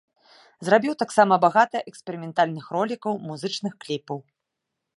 [0.67, 4.17] Зрабіў таксама багата эксперыментальных ролікаў, музычных кліпаў.